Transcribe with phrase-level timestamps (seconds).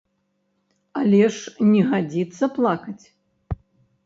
[1.01, 3.05] Але ж не гадзіцца плакаць!